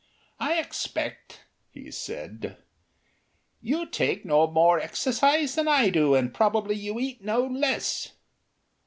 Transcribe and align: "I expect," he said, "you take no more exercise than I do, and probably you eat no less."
"I 0.39 0.57
expect," 0.59 1.41
he 1.69 1.91
said, 1.91 2.57
"you 3.61 3.85
take 3.85 4.25
no 4.25 4.47
more 4.47 4.79
exercise 4.79 5.53
than 5.53 5.67
I 5.67 5.91
do, 5.91 6.15
and 6.15 6.33
probably 6.33 6.73
you 6.73 6.99
eat 6.99 7.23
no 7.23 7.45
less." 7.45 8.11